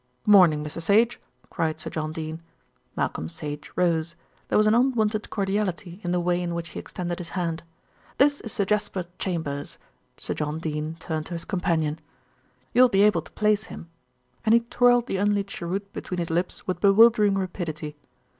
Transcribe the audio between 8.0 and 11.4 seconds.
"This is Sir Jasper Chambers." Sir John Dene turned to